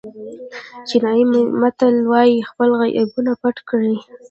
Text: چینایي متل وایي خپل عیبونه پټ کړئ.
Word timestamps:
چینایي 0.87 1.23
متل 1.61 1.95
وایي 2.11 2.47
خپل 2.49 2.69
عیبونه 2.97 3.31
پټ 3.41 3.55
کړئ. 3.69 3.93